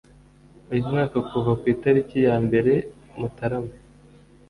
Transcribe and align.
Uyu 0.71 0.83
mwaka 0.89 1.17
kuva 1.29 1.51
ku 1.59 1.65
itariki 1.73 2.17
ya 2.27 2.35
mbere 2.45 2.73
mutarama 3.19 3.73